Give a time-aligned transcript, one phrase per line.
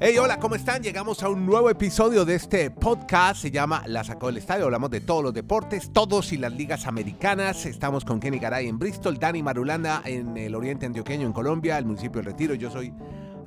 [0.00, 0.82] Hey, hola, ¿cómo están?
[0.82, 3.40] Llegamos a un nuevo episodio de este podcast.
[3.40, 4.64] Se llama La Sacó del Estadio.
[4.64, 7.64] Hablamos de todos los deportes, todos y las ligas americanas.
[7.64, 11.86] Estamos con Kenny Garay en Bristol, Dani Marulanda en el Oriente Antioqueño, en Colombia, el
[11.86, 12.54] municipio Retiro.
[12.54, 12.92] Yo soy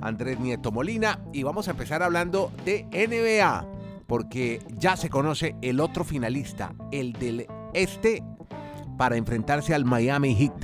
[0.00, 3.66] Andrés Nieto Molina y vamos a empezar hablando de NBA,
[4.06, 8.24] porque ya se conoce el otro finalista, el del Este,
[8.96, 10.54] para enfrentarse al Miami Heat.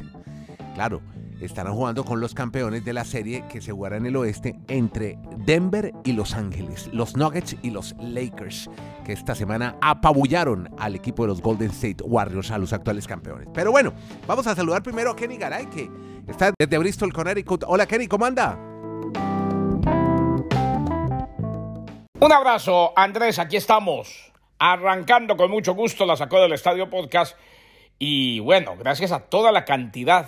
[0.74, 1.02] Claro,
[1.40, 5.18] estarán jugando con los campeones de la serie que se jugará en el oeste entre
[5.38, 8.70] Denver y Los Ángeles, los Nuggets y los Lakers,
[9.04, 13.48] que esta semana apabullaron al equipo de los Golden State Warriors, a los actuales campeones.
[13.52, 13.92] Pero bueno,
[14.26, 15.90] vamos a saludar primero a Kenny Garay, que
[16.28, 17.64] está desde Bristol, Connecticut.
[17.66, 18.58] Hola Kenny, ¿cómo anda?
[22.20, 27.36] Un abrazo, Andrés, aquí estamos, arrancando con mucho gusto la sacó del Estadio Podcast.
[27.98, 30.26] Y bueno, gracias a toda la cantidad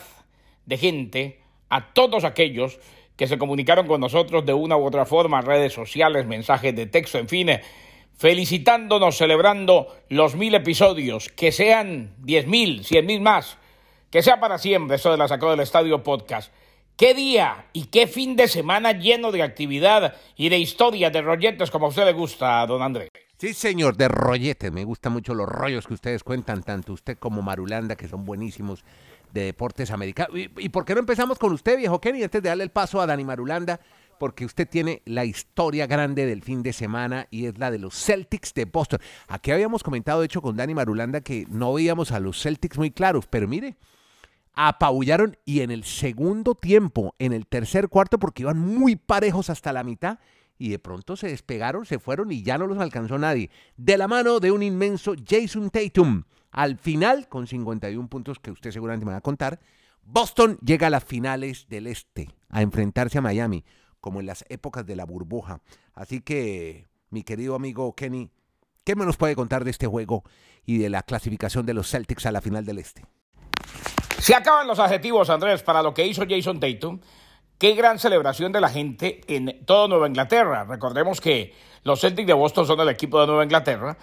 [0.67, 2.79] de gente, a todos aquellos
[3.17, 7.19] que se comunicaron con nosotros de una u otra forma, redes sociales, mensajes de texto,
[7.19, 7.49] en fin,
[8.17, 13.59] felicitándonos, celebrando los mil episodios, que sean diez mil, cien mil más,
[14.11, 16.53] que sea para siempre eso de la sacó del Estadio Podcast.
[16.97, 21.71] Qué día y qué fin de semana lleno de actividad y de historias de rolletes
[21.71, 23.11] como a usted le gusta, don Andrés.
[23.39, 24.73] Sí, señor, de rolletes.
[24.73, 28.83] Me gustan mucho los rollos que ustedes cuentan, tanto usted como Marulanda, que son buenísimos
[29.37, 30.33] de deportes americanos.
[30.35, 33.07] ¿Y, por qué no empezamos con usted, viejo Kenny, antes de darle el paso a
[33.07, 33.81] Dani Marulanda?
[34.19, 37.95] Porque usted tiene la historia grande del fin de semana y es la de los
[37.95, 38.99] Celtics de Boston.
[39.29, 42.91] Aquí habíamos comentado, de hecho, con Dani Marulanda que no veíamos a los Celtics muy
[42.91, 43.77] claros, pero mire,
[44.55, 49.73] apabullaron y en el segundo tiempo, en el tercer cuarto, porque iban muy parejos hasta
[49.73, 50.19] la mitad,
[50.59, 53.51] y de pronto se despegaron, se fueron y ya no los alcanzó nadie.
[53.77, 56.25] De la mano de un inmenso Jason Tatum.
[56.51, 59.61] Al final, con 51 puntos que usted seguramente me va a contar,
[60.03, 63.65] Boston llega a las finales del Este a enfrentarse a Miami,
[64.01, 65.61] como en las épocas de la burbuja.
[65.93, 68.31] Así que, mi querido amigo Kenny,
[68.85, 70.23] ¿qué me nos puede contar de este juego
[70.65, 73.05] y de la clasificación de los Celtics a la final del Este?
[74.19, 77.01] Se acaban los adjetivos, Andrés, para lo que hizo Jason Tatum.
[77.59, 80.65] Qué gran celebración de la gente en toda Nueva Inglaterra.
[80.65, 83.97] Recordemos que los Celtics de Boston son el equipo de Nueva Inglaterra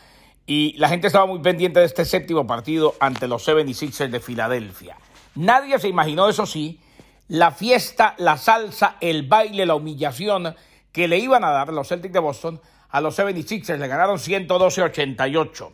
[0.48, 4.98] y la gente estaba muy pendiente de este séptimo partido ante los 76ers de Filadelfia.
[5.36, 6.80] Nadie se imaginó, eso sí,
[7.28, 10.56] la fiesta, la salsa, el baile, la humillación
[10.92, 12.60] que le iban a dar los Celtics de Boston
[12.90, 13.78] a los 76ers.
[13.78, 15.72] Le ganaron 112-88.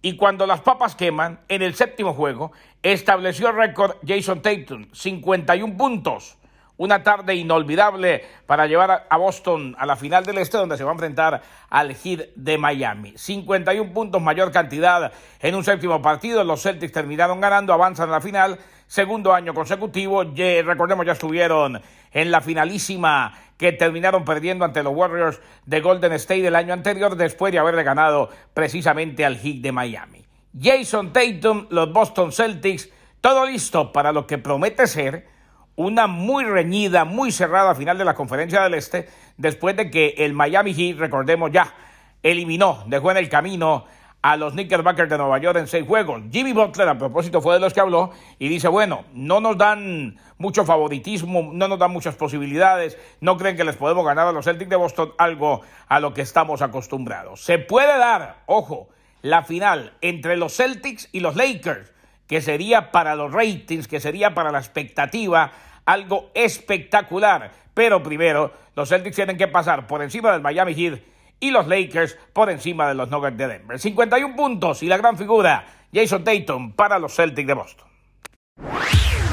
[0.00, 2.52] Y cuando las papas queman, en el séptimo juego,
[2.82, 6.37] estableció el récord Jason Tatum, 51 puntos
[6.78, 10.90] una tarde inolvidable para llevar a Boston a la final del Este, donde se va
[10.90, 13.12] a enfrentar al Heat de Miami.
[13.16, 16.42] 51 puntos, mayor cantidad en un séptimo partido.
[16.44, 20.24] Los Celtics terminaron ganando, avanzan a la final, segundo año consecutivo.
[20.64, 26.46] recordemos, ya estuvieron en la finalísima que terminaron perdiendo ante los Warriors de Golden State
[26.46, 30.24] el año anterior, después de haberle ganado precisamente al Heat de Miami.
[30.58, 32.88] Jason Tatum, los Boston Celtics,
[33.20, 35.37] todo listo para lo que promete ser
[35.78, 40.32] una muy reñida, muy cerrada final de la Conferencia del Este, después de que el
[40.32, 41.72] Miami Heat, recordemos ya,
[42.20, 43.84] eliminó, dejó en el camino
[44.20, 46.20] a los Knickerbockers de Nueva York en seis juegos.
[46.32, 50.18] Jimmy Butler, a propósito, fue de los que habló y dice, bueno, no nos dan
[50.36, 54.46] mucho favoritismo, no nos dan muchas posibilidades, no creen que les podemos ganar a los
[54.46, 57.44] Celtics de Boston, algo a lo que estamos acostumbrados.
[57.44, 58.88] Se puede dar, ojo,
[59.22, 61.92] la final entre los Celtics y los Lakers,
[62.26, 65.52] que sería para los ratings, que sería para la expectativa,
[65.88, 67.50] algo espectacular.
[67.72, 71.00] Pero primero, los Celtics tienen que pasar por encima del Miami Heat
[71.40, 73.78] y los Lakers por encima de los Nuggets de Denver.
[73.78, 77.88] 51 puntos y la gran figura, Jason Tatum, para los Celtics de Boston.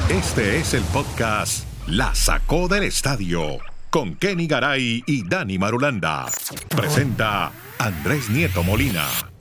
[0.10, 6.28] Este es el podcast La Sacó del Estadio con Kenny Garay y Dani Marulanda.
[6.70, 9.35] Presenta Andrés Nieto Molina.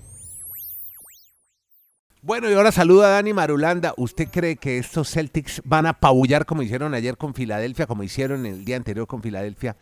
[2.27, 3.93] Bueno, y ahora saluda a Dani Marulanda.
[3.99, 8.47] ¿Usted cree que estos Celtics van a apabullar como hicieron ayer con Filadelfia, como hicieron
[8.47, 9.77] el día anterior con Filadelfia?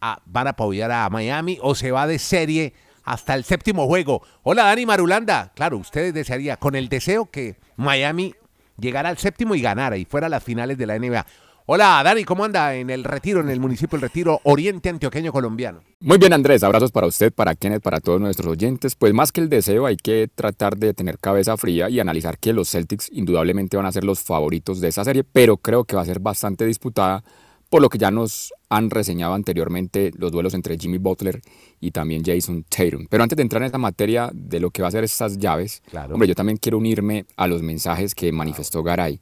[0.00, 2.72] Ah, ¿Van a apabullar a Miami o se va de serie
[3.02, 4.22] hasta el séptimo juego?
[4.44, 5.50] Hola, Dani Marulanda.
[5.56, 8.32] Claro, usted desearía, con el deseo que Miami
[8.78, 11.26] llegara al séptimo y ganara y fuera a las finales de la NBA.
[11.70, 15.82] Hola, Dani, ¿cómo anda en el retiro, en el municipio del Retiro, Oriente Antioqueño Colombiano?
[16.00, 18.94] Muy bien, Andrés, abrazos para usted, para Kenneth, para todos nuestros oyentes.
[18.94, 22.54] Pues más que el deseo, hay que tratar de tener cabeza fría y analizar que
[22.54, 26.00] los Celtics indudablemente van a ser los favoritos de esa serie, pero creo que va
[26.00, 27.22] a ser bastante disputada
[27.68, 31.42] por lo que ya nos han reseñado anteriormente los duelos entre Jimmy Butler
[31.80, 33.08] y también Jason Tatum.
[33.10, 35.82] Pero antes de entrar en esta materia de lo que va a ser estas llaves,
[36.10, 39.20] hombre, yo también quiero unirme a los mensajes que manifestó Garay.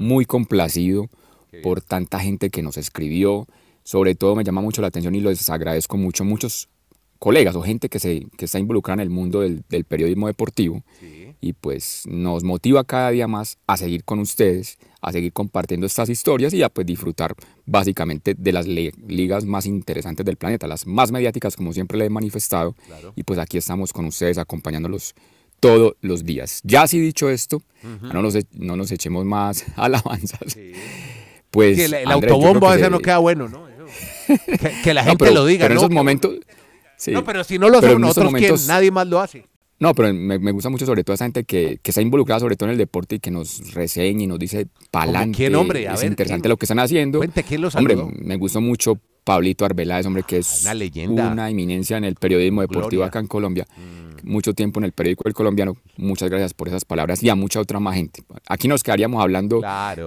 [0.00, 1.08] Muy complacido
[1.62, 3.46] por tanta gente que nos escribió,
[3.82, 6.68] sobre todo me llama mucho la atención y les agradezco mucho muchos
[7.18, 10.82] colegas o gente que, se, que está involucrada en el mundo del, del periodismo deportivo.
[11.40, 16.08] Y pues nos motiva cada día más a seguir con ustedes, a seguir compartiendo estas
[16.08, 17.34] historias y a pues disfrutar
[17.66, 22.10] básicamente de las ligas más interesantes del planeta, las más mediáticas como siempre le he
[22.10, 22.74] manifestado.
[23.16, 25.14] Y pues aquí estamos con ustedes acompañándolos
[25.60, 26.60] todos los días.
[26.62, 27.62] Ya así dicho esto,
[28.02, 30.58] no, nos, e, no nos echemos más alabanzas.
[31.54, 33.64] Pues, el, autobombo a veces no queda bueno, ¿no?
[34.84, 35.64] que, la gente lo diga.
[35.64, 36.34] Pero en esos momentos...
[37.06, 39.46] No, pero si no lo hacemos nosotros, momentos, Nadie más lo hace.
[39.78, 42.68] No, pero me, gusta mucho sobre todo esa gente que, que, está involucrada sobre todo
[42.68, 45.36] en el deporte y que nos reseña y nos dice pa'lante.
[45.36, 45.86] ¿Quién, hombre?
[45.92, 47.18] es interesante lo que están haciendo.
[47.18, 51.32] Cuente, ¿quién los Hombre, me gustó mucho Pablito Arbeláez, hombre, que es una leyenda.
[51.32, 53.66] Una eminencia en el periodismo deportivo acá en Colombia.
[53.76, 54.03] Mm.
[54.24, 55.76] Mucho tiempo en el periódico El Colombiano.
[55.96, 58.22] Muchas gracias por esas palabras y a mucha otra más gente.
[58.48, 59.60] Aquí nos quedaríamos hablando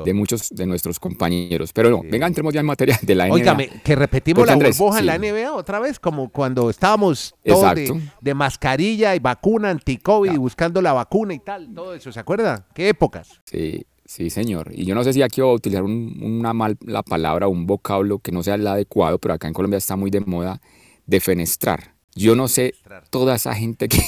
[0.05, 1.73] de muchos de nuestros compañeros.
[1.73, 3.33] Pero no, venga, entremos ya en materia de la NBA.
[3.33, 7.75] Óigame, que repetimos la burbuja en la NBA otra vez, como cuando estábamos todos
[8.21, 12.67] de, mascarilla y vacuna anti-COVID y buscando la vacuna y tal, todo eso, ¿se acuerda?
[12.73, 13.41] ¿Qué épocas?
[13.45, 14.71] Sí, Sí, señor.
[14.71, 18.31] Y yo no sé si aquí voy a utilizar una mala palabra, un vocablo que
[18.31, 20.61] no sea el adecuado, pero acá en Colombia está muy de moda
[21.05, 21.96] defenestrar.
[22.17, 22.73] Yo no sé
[23.09, 24.01] toda esa gente que...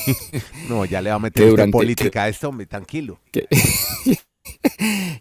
[0.67, 3.19] No, ya le va a meter durante, política a esto, hombre, tranquilo.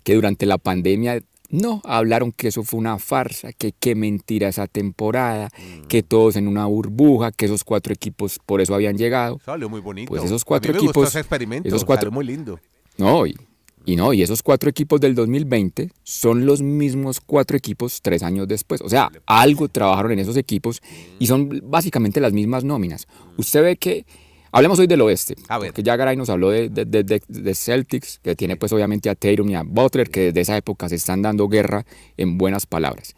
[0.02, 1.20] Que, durante la pandemia
[1.50, 5.86] no, hablaron que eso fue una farsa, que qué mentira esa temporada, mm.
[5.86, 9.40] que todos en una burbuja, que esos cuatro equipos por eso habían llegado.
[9.44, 10.08] Salió muy bonito.
[10.08, 11.08] Pues esos cuatro equipos.
[11.08, 12.60] Ese experimento, esos cuatro, muy lindo.
[12.96, 13.36] No, y,
[13.84, 18.46] y no, y esos cuatro equipos del 2020 son los mismos cuatro equipos tres años
[18.46, 18.80] después.
[18.82, 20.82] O sea, algo trabajaron en esos equipos
[21.18, 23.06] y son básicamente las mismas nóminas.
[23.36, 24.04] Usted ve que,
[24.52, 28.72] hablemos hoy del oeste, porque ya Garay nos habló de, de, Celtics, que tiene pues
[28.72, 31.86] obviamente a Tatum y a Butler, que desde esa época se están dando guerra
[32.16, 33.16] en buenas palabras.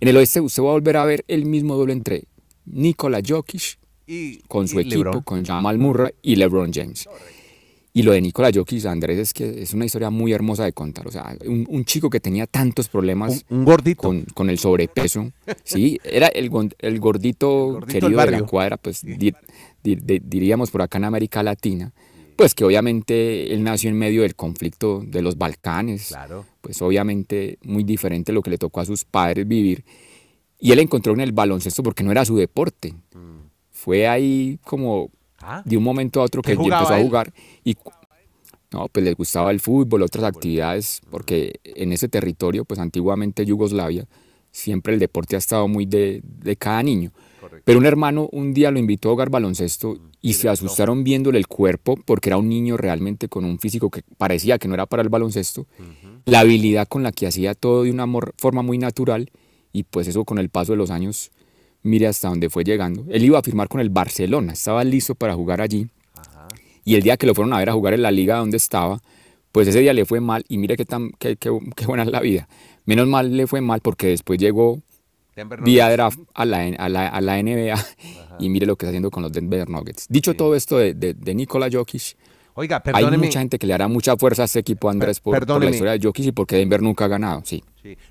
[0.00, 2.24] En el oeste usted va a volver a ver el mismo doble entre
[2.64, 7.08] Nikola Jokic y, con su equipo, con Jamal Murray y LeBron James.
[7.94, 11.06] Y lo de Nikola Jokic, Andrés, es que es una historia muy hermosa de contar.
[11.06, 14.10] O sea, un, chico que tenía tantos problemas un, gordito.
[14.32, 15.30] Con, el sobrepeso.
[15.62, 19.02] Sí, era el, el, gordito, querido de la cuadra, pues
[19.82, 21.92] diríamos por acá en América Latina.
[22.36, 26.08] Pues que obviamente él nació en medio del conflicto de los Balcanes.
[26.08, 26.46] Claro.
[26.62, 29.84] Pues obviamente muy diferente lo que le tocó a sus padres vivir.
[30.58, 32.94] Y él encontró en el baloncesto porque no era su deporte.
[33.14, 33.48] Mm.
[33.70, 35.10] Fue ahí como
[35.42, 35.62] Ah.
[35.64, 37.32] de un momento a otro que empezó a jugar
[37.64, 37.76] y
[38.72, 44.06] no, pues les gustaba el fútbol, otras actividades, porque en ese territorio, pues antiguamente Yugoslavia,
[44.50, 46.22] siempre el deporte ha estado muy de,
[46.58, 47.12] cada niño.
[47.64, 51.48] Pero un hermano un día lo invitó a jugar baloncesto y se asustaron viéndole el
[51.48, 55.02] cuerpo porque era un niño realmente con un físico que parecía que no era para
[55.02, 55.66] el baloncesto,
[56.24, 58.06] la habilidad con la que hacía todo de una
[58.38, 59.30] forma muy natural
[59.72, 61.32] y pues eso con el paso de los años
[61.82, 63.04] mire hasta dónde fue llegando.
[63.10, 65.88] Él iba a firmar con el Barcelona, estaba listo para jugar allí.
[66.84, 69.00] Y el día que lo fueron a ver a jugar en la liga donde estaba,
[69.52, 71.50] pues ese día le fue mal y mire qué, tan, qué, qué,
[71.86, 72.48] buena es la vida.
[72.86, 74.80] Menos mal le fue mal porque después llegó
[75.62, 77.74] vía draft a la, a la, a la NBA
[78.40, 80.06] y mire lo que está haciendo con los Denver Nuggets.
[80.08, 82.16] Dicho todo esto de, de, de Nikola Jokic,
[82.54, 83.16] Oiga, perdóneme.
[83.16, 85.32] Hay mucha gente que le hará mucha fuerza a este equipo, Andrés, por,
[85.62, 87.62] la historia de Jokic y porque Denver nunca ha ganado, sí.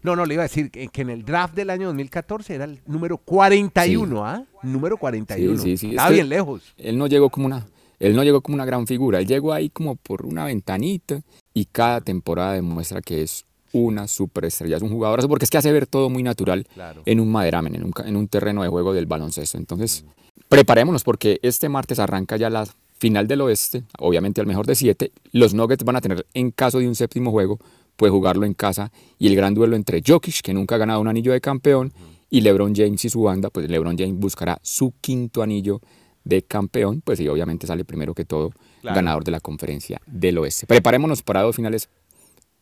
[0.04, 2.80] No, no, le iba a decir que, en el draft del año 2014 era el
[2.86, 4.44] número 41, ¿ah?
[4.64, 5.62] Número 41.
[5.62, 6.74] Sí, sí, Está bien lejos.
[6.78, 7.68] Él no llegó como una...
[8.00, 11.22] Él no llegó como una gran figura, él llegó ahí como por una ventanita
[11.54, 15.72] y cada temporada demuestra que es una superestrella, es un jugador, porque es que hace
[15.72, 16.66] ver todo muy natural
[17.06, 19.60] en un maderamen, en un, en un terreno de juego del baloncesto.
[19.60, 20.04] Entonces,
[20.50, 22.66] preparémonos porque este martes arranca ya la
[23.02, 25.12] final del oeste, obviamente al mejor de siete.
[25.32, 27.58] Los Nuggets van a tener, en caso de un séptimo juego,
[27.96, 28.92] puede jugarlo en casa.
[29.18, 31.92] Y el gran duelo entre Jokic, que nunca ha ganado un anillo de campeón,
[32.30, 35.82] y LeBron James y su banda, pues LeBron James buscará su quinto anillo
[36.24, 38.52] de campeón, pues y obviamente sale primero que todo
[38.84, 40.68] ganador de la conferencia del oeste.
[40.68, 41.90] Preparémonos para dos finales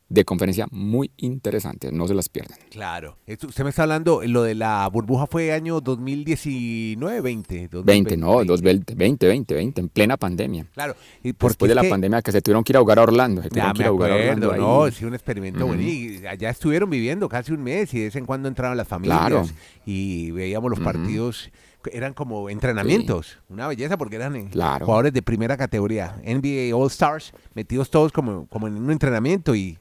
[0.10, 2.58] de conferencia muy interesantes, no se las pierdan.
[2.72, 3.18] Claro.
[3.28, 7.70] usted me está hablando, lo de la burbuja fue año 2019, 20.
[7.84, 10.66] 20, no, 2020, 2020, 20, en plena pandemia.
[10.74, 10.96] Claro.
[11.24, 13.42] Y Después de la pandemia que se tuvieron que ir a jugar a Orlando.
[13.44, 15.82] Se ya, me acuerdo, no, sí, un experimento bueno.
[15.82, 19.20] Y allá estuvieron viviendo casi un mes y de vez en cuando entraban las familias
[19.20, 19.46] claro.
[19.86, 21.52] y veíamos los partidos
[21.92, 27.34] eran como entrenamientos, una belleza porque eran eh, jugadores de primera categoría, NBA All Stars,
[27.54, 29.78] metidos todos como, como en un entrenamiento y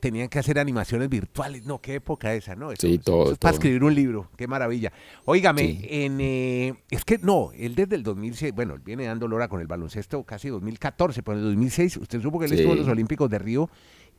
[0.00, 1.64] tenían que hacer animaciones virtuales.
[1.66, 2.70] No, qué época esa, ¿no?
[2.76, 4.92] sí, todo, para escribir un libro, qué maravilla.
[5.26, 9.48] Óigame, en, eh, es que no, él desde el 2006, bueno, él viene dando lora
[9.48, 12.78] con el baloncesto casi 2014, pero en el 2006, usted supo que él estuvo en
[12.80, 13.70] los Olímpicos de Río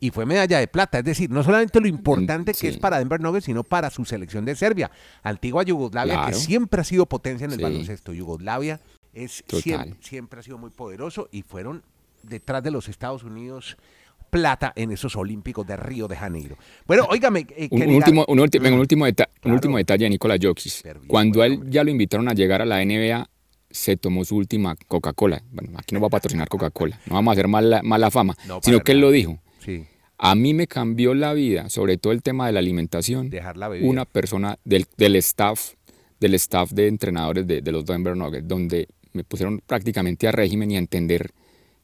[0.01, 0.99] y fue medalla de plata.
[0.99, 4.43] Es decir, no solamente lo importante que es para Denver Nuggets, sino para su selección
[4.43, 4.91] de Serbia,
[5.23, 7.63] antigua Yugoslavia, que siempre ha sido potencia en el Sí.
[7.63, 8.11] baloncesto.
[8.13, 8.81] Yugoslavia
[9.13, 11.83] es siempre, siempre ha sido muy poderoso y fueron
[12.23, 13.77] detrás de los Estados Unidos
[14.29, 16.55] plata en esos Olímpicos de Río de Janeiro.
[16.87, 20.09] Bueno, óigame, eh, Un, último, un, ulti- venga, un último, deta- un último detalle de
[20.11, 20.71] Nikola Jokic.
[21.07, 23.29] Cuando a él ya lo invitaron a llegar a la NBA,
[23.69, 25.43] se tomó su última Coca-Cola.
[25.51, 28.59] Bueno, aquí no va a patrocinar Coca-Cola, no vamos a hacer mala, mala fama, No,
[28.63, 29.39] sino que él lo dijo.
[29.59, 29.85] Sí,
[30.23, 33.31] A mí me cambió la vida, sobre todo el tema de la alimentación.
[33.89, 35.71] Una persona del, del staff,
[36.19, 40.69] del staff de entrenadores de, de los Denver Nuggets, donde me pusieron prácticamente a régimen
[40.69, 41.31] y a entender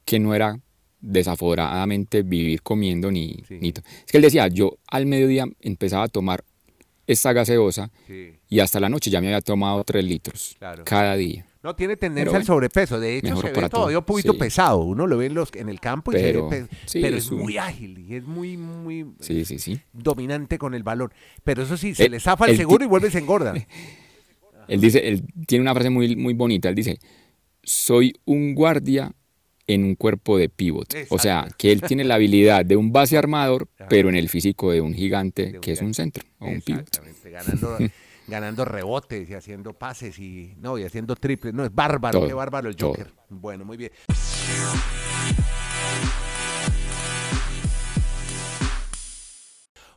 [0.06, 0.60] que no era
[1.02, 3.58] desaforadamente vivir comiendo ni, Sí.
[3.60, 6.44] ni Es que él decía, yo al mediodía empezaba a tomar
[7.08, 8.34] esta gaseosa Sí.
[8.50, 10.84] y hasta la noche ya me había tomado tres litros Claro.
[10.86, 11.46] cada día.
[11.68, 12.98] No tiene tendencia al sobrepeso.
[12.98, 14.40] De hecho, se ve todavía un poquito sí.
[14.40, 14.78] pesado.
[14.78, 17.26] Uno lo ve en, los, en el campo y Pero, se ve sí, pero es
[17.26, 19.44] es un- muy ágil y es muy, muy Sí,
[19.92, 21.12] dominante con el balón.
[21.44, 23.54] Pero eso sí, se Eh, le zafa el el seguro y vuelve y se engorda.
[24.70, 26.70] Él dice, él tiene una frase muy, muy bonita.
[26.70, 27.00] Él dice,
[27.64, 29.12] soy un guardia
[29.68, 30.94] en un cuerpo de pivot.
[31.10, 33.88] O sea, que él tiene la habilidad de un base armador, Ajá.
[33.90, 36.62] pero en el físico de un gigante, De un que es un centro o un
[36.62, 36.88] pivot.
[36.88, 37.78] Exactamente, ganando,
[38.28, 41.54] ganando rebotes y haciendo pases y no y haciendo triples.
[41.54, 42.90] No, es bárbaro, Todo, qué bárbaro el todo.
[42.90, 43.14] Joker.
[43.30, 43.92] Bueno, muy bien.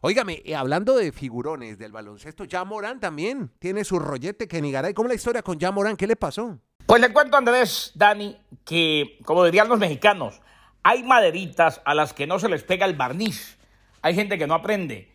[0.03, 4.95] Óigame, eh, hablando de figurones del baloncesto, ya Morán también tiene su rollete que Nigaray.
[4.95, 5.97] ¿Cómo la historia con ya Morán?
[5.97, 6.59] ¿Qué le pasó?
[6.87, 10.41] Pues le cuento a Andrés, Dani, que como dirían los mexicanos,
[10.83, 13.59] hay maderitas a las que no se les pega el barniz.
[14.01, 15.13] Hay gente que no aprende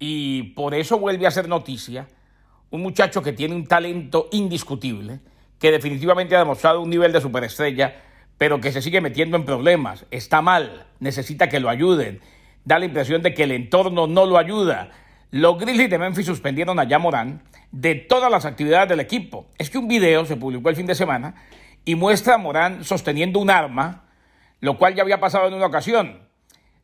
[0.00, 2.08] y por eso vuelve a ser noticia
[2.74, 5.20] un muchacho que tiene un talento indiscutible,
[5.60, 8.02] que definitivamente ha demostrado un nivel de superestrella,
[8.36, 12.20] pero que se sigue metiendo en problemas, está mal, necesita que lo ayuden,
[12.64, 14.90] da la impresión de que el entorno no lo ayuda.
[15.30, 19.46] Los Grizzlies de Memphis suspendieron a Morán de todas las actividades del equipo.
[19.56, 21.36] Es que un video se publicó el fin de semana
[21.84, 24.02] y muestra a Morán sosteniendo un arma,
[24.58, 26.23] lo cual ya había pasado en una ocasión.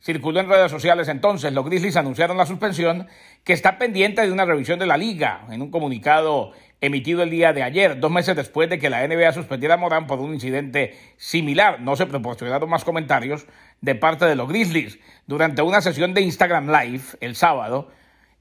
[0.01, 1.53] Circuló en redes sociales entonces.
[1.53, 3.07] Los Grizzlies anunciaron la suspensión
[3.43, 7.53] que está pendiente de una revisión de la liga en un comunicado emitido el día
[7.53, 10.97] de ayer, dos meses después de que la NBA suspendiera a Morán por un incidente
[11.17, 11.81] similar.
[11.81, 13.45] No se proporcionaron más comentarios
[13.81, 14.97] de parte de los Grizzlies.
[15.27, 17.91] Durante una sesión de Instagram Live el sábado,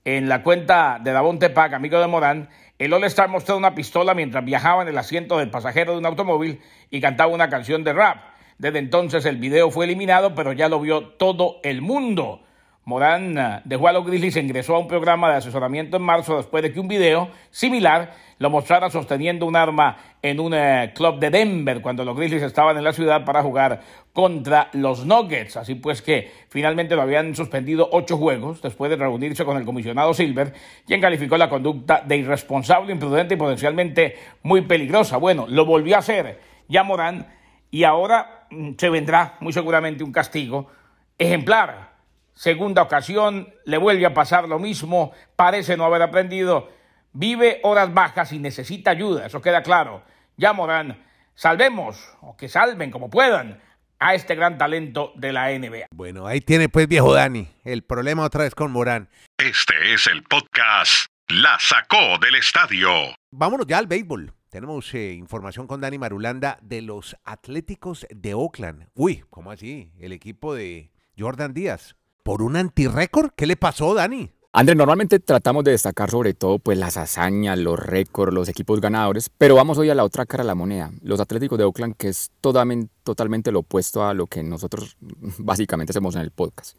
[0.07, 2.49] en la cuenta de Davonte Pack, amigo de Morán,
[2.79, 6.63] el All-Star mostró una pistola mientras viajaba en el asiento del pasajero de un automóvil
[6.89, 8.30] y cantaba una canción de rap.
[8.61, 12.43] Desde entonces el video fue eliminado, pero ya lo vio todo el mundo.
[12.85, 16.37] Morán eh, dejó a los Grizzlies e ingresó a un programa de asesoramiento en marzo
[16.37, 21.19] después de que un video similar lo mostrara sosteniendo un arma en un eh, club
[21.19, 23.81] de Denver cuando los Grizzlies estaban en la ciudad para jugar
[24.13, 25.57] contra los Nuggets.
[25.57, 30.13] Así pues que finalmente lo habían suspendido ocho juegos después de reunirse con el comisionado
[30.13, 30.53] Silver,
[30.87, 35.17] quien calificó la conducta de irresponsable, imprudente y potencialmente muy peligrosa.
[35.17, 36.39] Bueno, lo volvió a hacer
[36.69, 37.27] ya Morán
[37.71, 40.71] y ahora mm, se vendrá muy seguramente un castigo
[41.19, 41.91] ejemplar.
[42.35, 46.71] Segunda ocasión, le vuelve a pasar lo mismo, parece no haber aprendido,
[47.13, 50.03] vive horas bajas y necesita ayuda, eso queda claro.
[50.37, 53.61] Ya Morán, salvemos, o que salven como puedan,
[53.99, 55.87] a este gran talento de la NBA.
[55.91, 57.49] Bueno, ahí tiene pues viejo Dani.
[57.65, 59.11] El problema otra vez con Morán.
[59.37, 62.91] Este es el podcast La Sacó del Estadio.
[63.31, 64.33] Vámonos ya al béisbol.
[64.51, 68.89] Tenemos eh, información con Dani Marulanda de los Atléticos de Oakland.
[68.97, 69.93] Uy, ¿cómo así?
[69.97, 71.95] El equipo de Jordan Díaz.
[72.25, 73.31] ¿Por un antirécord?
[73.37, 74.33] ¿Qué le pasó, Dani?
[74.53, 79.31] Andrés, normalmente tratamos de destacar sobre todo pues las hazañas, los récords, los equipos ganadores,
[79.39, 82.09] pero vamos hoy a la otra cara de la moneda, los Atléticos de Oakland, que
[82.09, 84.97] es totalmente, totalmente lo opuesto a lo que nosotros
[85.39, 86.77] básicamente hacemos en el podcast.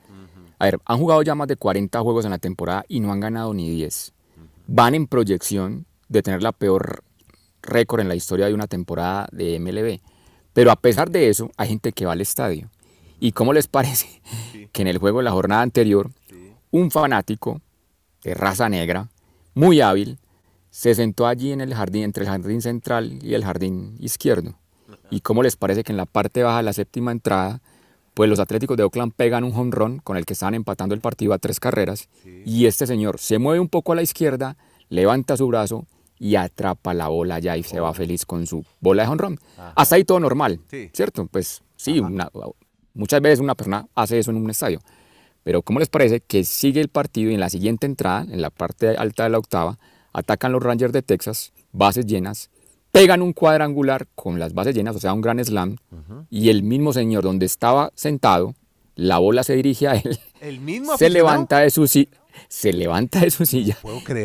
[0.60, 3.22] A ver, han jugado ya más de 40 juegos en la temporada y no han
[3.22, 4.14] ganado ni 10.
[4.68, 7.06] Van en proyección de tener la peor
[7.62, 10.00] récord en la historia de una temporada de MLB.
[10.54, 12.70] Pero a pesar de eso, hay gente que va al estadio.
[13.20, 14.22] ¿Y cómo les parece
[14.72, 16.12] que en el juego de la jornada anterior,
[16.72, 17.62] un fanático
[18.24, 19.10] de raza negra,
[19.54, 20.18] muy hábil,
[20.70, 24.56] se sentó allí en el jardín, entre el jardín central y el jardín izquierdo?
[25.10, 27.62] ¿Y cómo les parece que en la parte baja de la séptima entrada,
[28.14, 31.02] pues los Atléticos de Oakland pegan un home run con el que estaban empatando el
[31.02, 32.10] partido a tres carreras,
[32.46, 34.58] y este señor se mueve un poco a la izquierda,
[34.90, 35.86] levanta su brazo
[36.24, 39.40] y atrapa la bola ya y se va feliz con su bola de home run.
[39.76, 40.92] Hasta ahí todo normal, Sí.
[40.94, 41.26] ¿cierto?
[41.26, 42.30] Pues sí, una-
[42.94, 44.80] muchas veces una persona hace eso en un estadio.
[45.44, 48.52] Pero ¿cómo les parece que sigue el partido y en la siguiente entrada, en la
[48.52, 49.80] parte alta de la octava,
[50.14, 52.52] atacan los Rangers de Texas, bases llenas,
[52.92, 55.78] pegan un cuadrangular con las bases llenas, o sea, un gran slam,
[56.30, 58.54] y el mismo señor donde estaba sentado
[58.94, 61.14] la bola se dirige a él, El mismo se aficionado?
[61.14, 62.12] levanta de su silla,
[62.48, 63.78] se levanta de su silla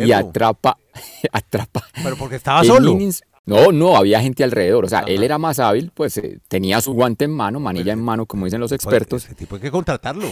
[0.04, 0.78] y atrapa,
[1.32, 1.84] atrapa.
[2.02, 2.92] Pero porque estaba solo.
[2.92, 4.84] innings- No, no, había gente alrededor.
[4.84, 8.02] O sea, él era más hábil, pues eh, tenía su guante en mano, manilla en
[8.02, 9.24] mano, como dicen los Pues, expertos.
[9.24, 10.26] Ese tipo hay que contratarlo.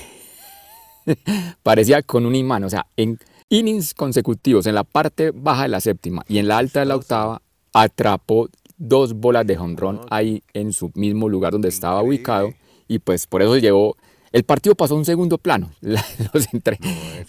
[1.62, 5.80] parecía con un imán, o sea, en innings consecutivos, en la parte baja de la
[5.80, 10.72] séptima y en la alta de la octava, atrapó dos bolas de jonrón ahí en
[10.72, 12.52] su mismo lugar donde estaba ubicado
[12.88, 13.96] y pues por eso llevó,
[14.34, 16.78] el partido pasó a un segundo plano, La- los entre-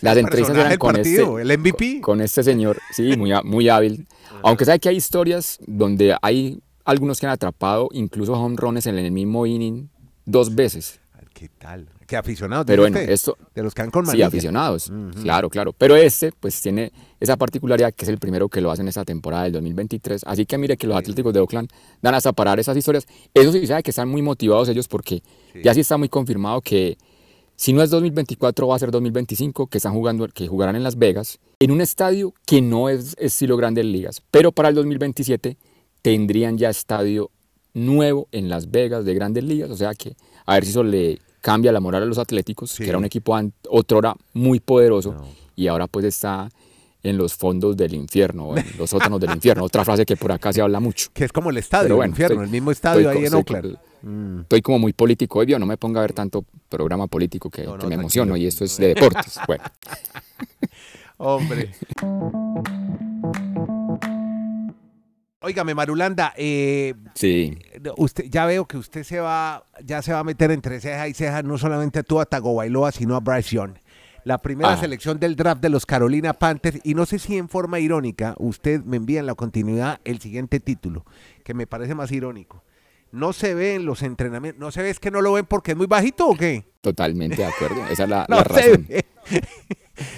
[0.01, 1.91] las entrevistas eran con partido, este, el MVP.
[2.01, 4.07] con, con este señor, sí, muy, muy hábil,
[4.43, 9.11] aunque sabe que hay historias donde hay algunos que han atrapado incluso jonrones en el
[9.11, 9.87] mismo inning
[10.25, 10.99] dos veces.
[11.33, 11.87] ¿Qué tal?
[12.07, 12.65] ¿Qué aficionados?
[12.67, 13.13] Pero dice bueno, usted?
[13.13, 14.91] esto- De los que han con Sí, aficionados,
[15.23, 15.73] claro, claro.
[15.73, 19.03] Pero este, pues tiene esa particularidad que es el primero que lo hace en esta
[19.05, 20.23] temporada del 2023.
[20.25, 21.69] Así que mire que los Atléticos de Oakland
[22.01, 23.07] dan hasta parar esas historias.
[23.33, 25.23] Eso sí, sabe que están muy motivados ellos porque
[25.63, 26.97] ya sí está muy confirmado que
[27.55, 30.97] si no es 2024 va a ser 2025, que están jugando, que jugarán en Las
[30.97, 34.21] Vegas, en un estadio que no es estilo Grandes Ligas.
[34.29, 35.57] Pero para el 2027
[36.01, 37.31] tendrían ya estadio
[37.73, 41.19] nuevo en Las Vegas de Grandes Ligas, o sea que a ver si eso le
[41.45, 42.81] cambia la moral a los Atléticos, Sí.
[42.83, 45.13] que era un equipo otrora muy poderoso
[45.55, 46.49] y ahora pues está
[47.03, 50.51] en los fondos del infierno, en los sótanos del infierno, otra frase que por acá
[50.51, 51.09] se habla mucho.
[51.13, 53.27] Que es como el estadio, Pero el bueno, infierno, estoy- el mismo estadio estoy ahí
[53.27, 53.75] en Oakland.
[53.75, 57.63] co- Estoy como muy político hoy, no me ponga a ver tanto programa político que,
[57.63, 59.37] No, no, que me emociono y esto es de deportes.
[59.45, 59.63] Bueno,
[61.17, 61.69] Hombre.
[65.41, 67.57] Óigame, Marulanda, eh, sí,
[67.97, 71.13] usted, ya veo que usted se va, ya se va a meter entre ceja y
[71.13, 73.73] ceja, no solamente a Tua Tagovailoa, sino a Bryce Young.
[74.23, 74.77] La primera Ah.
[74.77, 78.81] selección del draft de los Carolina Panthers, y no sé si en forma irónica, usted
[78.85, 81.05] me envía en la continuidad el siguiente título,
[81.43, 82.63] que me parece más irónico.
[83.11, 85.71] No se ve en los entrenamientos, no se ve, es que no lo ven porque
[85.71, 86.65] es muy bajito o qué?
[86.81, 87.83] totalmente de acuerdo.
[87.89, 88.85] Esa es la, No la se razón.
[88.87, 89.05] ve.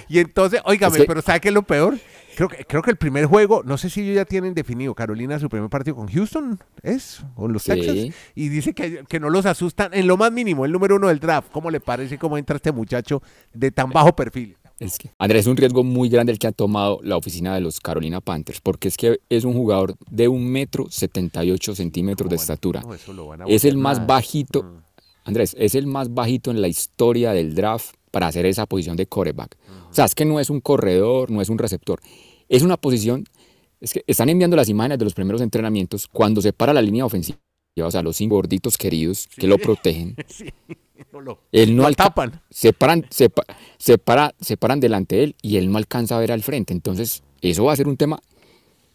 [0.10, 1.98] y entonces, óigame, Es que- pero ¿sabe qué es lo peor?
[2.38, 5.40] Creo que, creo que el primer juego, no sé si ellos ya tienen definido, Carolina,
[5.40, 7.22] su primer partido con Houston, ¿es?
[7.36, 7.72] O los Sí.
[7.72, 8.16] Texas.
[8.36, 11.20] Y dice que, que no los asustan en lo más mínimo, el número uno del
[11.20, 11.50] draft.
[11.52, 13.24] ¿Cómo le parece cómo entra este muchacho
[13.56, 14.56] de tan bajo perfil?
[14.80, 17.62] Es que, Andrés, es un riesgo muy grande el que ha tomado la oficina de
[17.62, 22.36] los Carolina Panthers, porque es que es un jugador de un metro 78 centímetros de
[22.36, 22.82] estatura.
[22.82, 24.08] No, eso lo van a Es el más nada.
[24.14, 24.84] bajito,
[25.24, 29.06] Andrés, es el más bajito en la historia del draft para hacer esa posición de
[29.08, 29.58] quarterback.
[29.90, 32.00] O sea, es que no es un corredor, no es un receptor.
[32.50, 33.26] Es una posición,
[33.82, 37.06] es que están enviando las imágenes de los primeros entrenamientos cuando se para la línea
[37.06, 37.38] ofensiva,
[37.84, 40.16] o sea, los cinco gorditos queridos que lo protegen.
[40.28, 42.42] Sí, no lo, Él no lo tapan.
[42.50, 43.46] se paran, se, pa-
[43.78, 46.74] se para- se paran delante de él y él no alcanza a ver al frente.
[46.74, 48.20] Entonces, eso va a ser un tema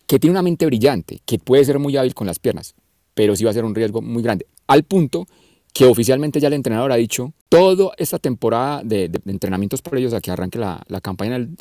[0.09, 2.75] que tiene una mente brillante, que puede ser muy hábil con las piernas,
[3.15, 4.47] pero sí va a ser un riesgo muy grande.
[4.67, 5.27] Al punto
[5.73, 10.13] que oficialmente ya el entrenador ha dicho, toda esta temporada de, de- de entrenamientos previos
[10.15, 11.57] a que arranque la, campaña en el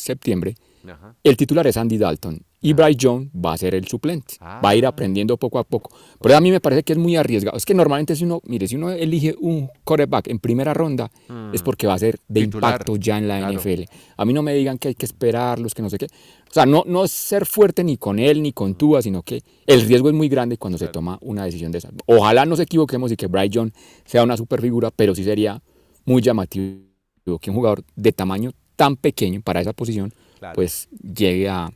[1.24, 4.36] el titular es Andy Dalton y Bryce Jones va a ser el suplente.
[4.42, 5.90] Va a ir aprendiendo poco a poco.
[6.22, 7.58] Pero a mí me parece que es muy arriesgado.
[7.58, 11.10] Es que normalmente si uno, mire, si uno elige un quarterback en primera ronda,
[11.54, 12.74] es porque va a ser de Titular.
[12.74, 13.54] impacto ya en la Claro.
[13.60, 13.84] NFL.
[14.18, 16.06] A mí no me digan que hay que esperarlos, que no sé qué.
[16.06, 19.42] O sea, no, no es ser fuerte ni con él ni con Tua, sino que
[19.66, 21.90] el riesgo es muy grande cuando se toma una decisión de esa.
[22.06, 23.74] Ojalá nos equivoquemos y que Bryce Jones
[24.06, 25.62] sea una super figura, pero sí sería
[26.06, 26.76] muy llamativo
[27.40, 30.56] que un jugador de tamaño tan pequeño para esa posición Claro.
[30.56, 31.72] pues llegue a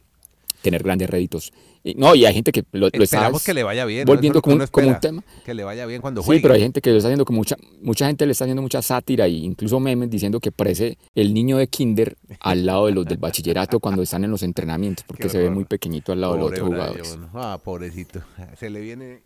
[0.63, 1.54] tener grandes réditos.
[1.84, 4.08] Y, no, y hay gente que lo, lo está que le vaya bien.
[4.08, 5.23] volviendo como, un- como un tema.
[5.45, 6.41] Que le vaya bien cuando Sí, juegue.
[6.41, 8.82] pero hay gente que lo está haciendo con mucha, mucha gente le está haciendo mucha
[8.82, 13.06] sátira e incluso memes diciendo que parece el niño de kinder al lado de los
[13.06, 16.34] del bachillerato cuando están en los entrenamientos, porque Qué se ve muy pequeñito al lado
[16.34, 17.19] de los otros jugadores.
[17.36, 18.23] Ah, pobrecito.
[18.58, 19.19] Se le viene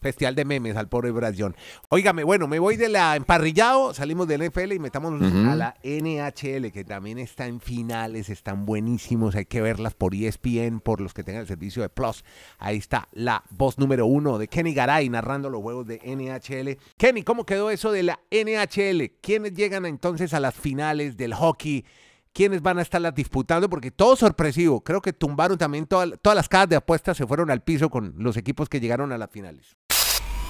[0.00, 1.54] festival de memes al pobre Bryce Young.
[1.88, 5.50] Óigame, bueno, me voy de la emparrillado, salimos del NFL y metamos Ujú.
[5.50, 10.80] a la NHL, que también está en finales, están buenísimos, hay que verlas por ESPN,
[10.80, 12.24] por los que tengan el servicio de Plus.
[12.58, 16.78] Ahí está la voz número uno de Kenny Garay narrando los juegos de NHL.
[16.96, 19.12] Kenny, ¿cómo quedó eso de la NHL?
[19.20, 21.84] ¿Quiénes llegan entonces a las finales del hockey?
[22.32, 24.84] quiénes van a estarlas disputando, porque todo sorpresivo.
[24.84, 28.14] Creo que tumbaron también toda- todas las casas de apuestas, se fueron al piso con
[28.18, 29.76] los equipos que llegaron a las finales.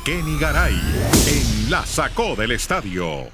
[0.04, 0.80] Kenny Garay
[1.28, 3.28] en La Sacó del Estadio.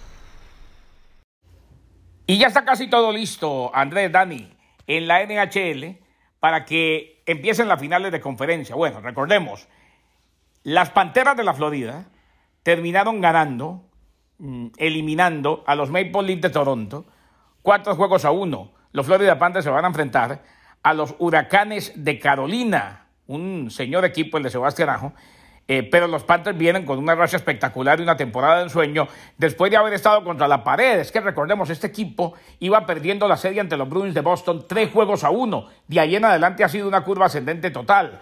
[2.26, 4.52] Y ya está casi todo listo, Andrés Dani,
[4.88, 5.96] en la NHL
[6.40, 8.74] para que empiecen las finales de conferencia.
[8.74, 9.68] Bueno, recordemos,
[10.64, 12.06] las Panteras de la Florida
[12.64, 13.84] terminaron ganando,
[14.38, 17.06] mm, eliminando a los Maple Leafs de Toronto,
[17.62, 18.72] cuatro juegos a uno.
[18.90, 20.42] Los Florida Panthers se van a enfrentar
[20.82, 25.12] a los Huracanes de Carolina, un señor equipo, el de Sebastián Ajo,
[25.68, 29.70] Eh, pero los Panthers vienen con una racha espectacular y una temporada de ensueño después
[29.70, 31.00] de haber estado contra la pared.
[31.00, 34.92] Es que recordemos, este equipo iba perdiendo la serie ante los Bruins de Boston tres
[34.92, 35.68] juegos a uno.
[35.88, 38.20] De ahí en adelante ha sido una curva ascendente total.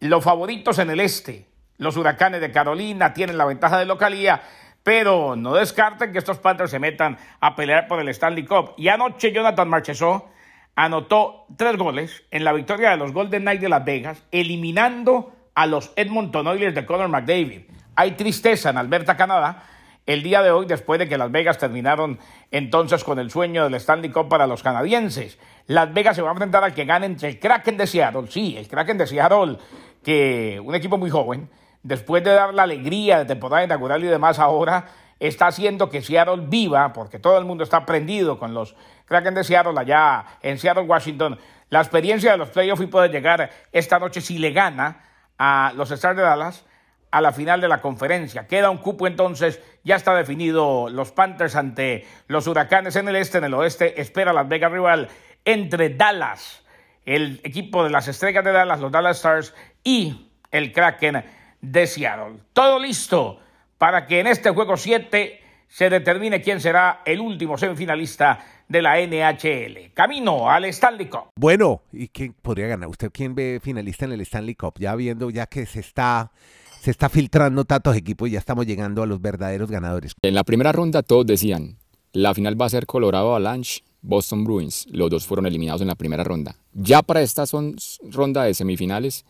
[0.00, 1.46] Los favoritos en el este,
[1.78, 4.42] los huracanes de Carolina, tienen la ventaja de localía,
[4.82, 8.72] pero no descarten que estos Panthers se metan a pelear por el Stanley Cup.
[8.76, 10.28] Y anoche Jonathan Marchesó
[10.74, 15.66] anotó tres goles en la victoria de los Golden Knights de Las Vegas, eliminando a
[15.66, 17.62] los Edmonton Oilers de Conor McDavid.
[17.96, 19.64] Hay tristeza en Alberta, Canadá,
[20.06, 22.18] el día de hoy, después de que Las Vegas terminaron
[22.50, 25.38] entonces con el sueño del Stanley Cup para los canadienses.
[25.66, 28.56] Las Vegas se va a enfrentar al que gane entre el Kraken de Seattle, sí,
[28.56, 29.58] el Kraken de Seattle,
[30.02, 31.48] que un equipo muy joven,
[31.82, 34.86] después de dar la alegría de temporada inaugural y demás, ahora
[35.20, 39.44] está haciendo que Seattle viva, porque todo el mundo está prendido con los Kraken de
[39.44, 41.38] Seattle allá en Seattle, Washington.
[41.68, 45.04] La experiencia de los playoffs y puede llegar esta noche si le gana
[45.40, 46.66] a los Stars de Dallas
[47.10, 48.46] a la final de la conferencia.
[48.46, 53.38] Queda un cupo entonces, ya está definido los Panthers ante los Huracanes en el este,
[53.38, 55.08] en el oeste, espera Las Vegas rival
[55.44, 56.62] entre Dallas,
[57.06, 61.24] el equipo de las estrellas de Dallas, los Dallas Stars y el Kraken
[61.62, 62.40] de Seattle.
[62.52, 63.40] Todo listo
[63.78, 68.96] para que en este juego 7 se determine quién será el último semifinalista de la
[69.00, 69.92] NHL.
[69.94, 71.30] Camino al Stanley Cup.
[71.36, 72.88] Bueno, ¿y quién podría ganar?
[72.88, 74.74] ¿Usted quién ve finalista en el Stanley Cup?
[74.78, 76.32] Ya viendo, ya que se está,
[76.80, 80.12] se está filtrando tantos equipos y ya estamos llegando a los verdaderos ganadores.
[80.22, 81.78] En la primera ronda todos decían,
[82.12, 84.88] la final va a ser Colorado Avalanche, Boston Bruins.
[84.90, 86.56] Los dos fueron eliminados en la primera ronda.
[86.72, 87.76] Ya para esta son,
[88.10, 89.24] ronda de semifinales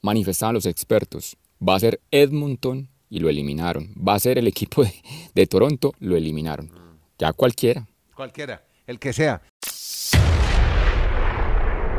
[0.00, 3.94] manifestaban los expertos, va a ser Edmonton y lo eliminaron.
[3.96, 4.94] Va a ser el equipo de,
[5.34, 6.70] de Toronto, lo eliminaron.
[7.18, 7.86] Ya cualquiera.
[8.16, 9.42] Cualquiera el que sea.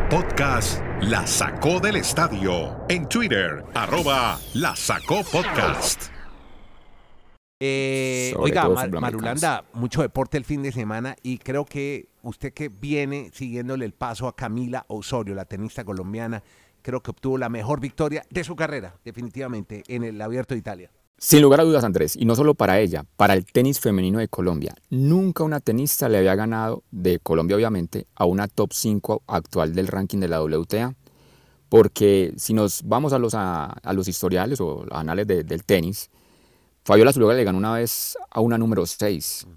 [0.10, 2.78] Podcast La Sacó del Estadio.
[2.90, 6.10] En Twitter, arroba La Sacó Podcast.
[7.60, 13.30] Eh, oiga, Marulanda, mucho deporte el fin de semana y creo que usted que viene
[13.32, 16.44] siguiéndole el paso a Camila Osorio, la tenista colombiana,
[16.82, 20.92] creo que obtuvo la mejor victoria de su carrera, definitivamente, en el Abierto de Italia.
[21.18, 24.28] Sin lugar a dudas, Andrés, y no solo para ella, para el tenis femenino de
[24.28, 24.76] Colombia.
[24.90, 29.88] Nunca una tenista le había ganado, de Colombia obviamente, a una top 5 actual del
[29.88, 30.96] ranking de la WTA.
[31.70, 36.10] Porque si nos vamos a los, a, los historiales o los anales del tenis,
[36.84, 39.48] Fabiola Zuluaga le ganó una vez a una número 6.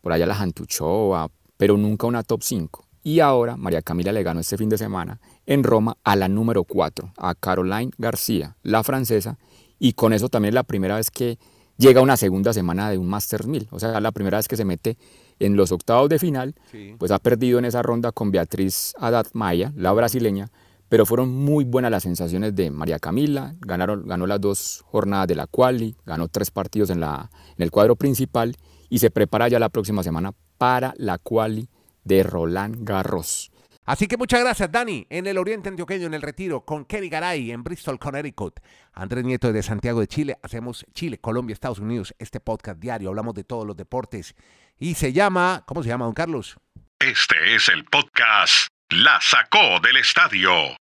[0.00, 2.84] Por allá la Jantuchova, pero nunca una top 5.
[3.02, 6.64] Y ahora María Camila le ganó este fin de semana en Roma a la número
[6.64, 9.38] 4, a Caroline García, la francesa,
[9.80, 11.38] y con eso también es la primera vez que
[11.76, 14.64] llega una segunda semana de un Masters 1000, o sea, la primera vez que se
[14.64, 14.96] mete
[15.40, 16.54] en los octavos de final,
[16.98, 20.50] pues ha perdido en esa ronda con Beatriz Haddad Maya, la brasileña,
[20.90, 25.36] pero fueron muy buenas las sensaciones de María Camila, ganaron, ganó las dos jornadas de
[25.36, 28.56] la quali, ganó tres partidos en, la, en el cuadro principal
[28.90, 31.68] y se prepara ya la próxima semana para la quali
[32.04, 33.50] de Roland Garros.
[33.90, 37.50] Así que muchas gracias, Dani, en el Oriente Antioqueño, en el Retiro, con Kenny Garay,
[37.50, 38.60] en Bristol, Connecticut.
[38.92, 40.36] Andrés Nieto de Santiago de Chile.
[40.44, 43.08] Hacemos Chile, Colombia, Estados Unidos, este podcast diario.
[43.08, 44.36] Hablamos de todos los deportes.
[44.78, 46.56] Y se llama, ¿cómo se llama, don Carlos?
[47.00, 50.78] Este es el podcast La Sacó del Estadio